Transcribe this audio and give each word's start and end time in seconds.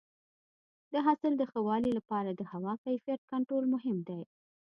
د 0.93 0.95
حاصل 1.05 1.33
د 1.37 1.43
ښه 1.51 1.59
والي 1.67 1.91
لپاره 1.97 2.29
د 2.33 2.41
هوا 2.51 2.73
کیفیت 2.85 3.21
کنټرول 3.31 3.65
مهم 3.73 3.97
دی. 4.07 4.21